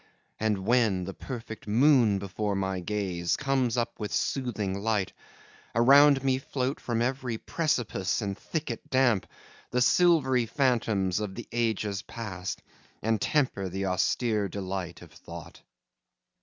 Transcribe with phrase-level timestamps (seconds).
[0.39, 5.13] And when the perfect moon before my gaze Comes up with soothing light,
[5.75, 9.27] around me float From every precipice and thicket damp
[9.69, 12.63] The silvery phantoms of the ages past,
[13.03, 15.61] And temper the austere delight of thought.